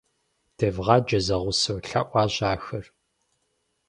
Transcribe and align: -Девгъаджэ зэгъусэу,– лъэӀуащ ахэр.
-Девгъаджэ 0.57 1.19
зэгъусэу,– 1.25 1.79
лъэӀуащ 1.87 2.35
ахэр. 2.51 2.85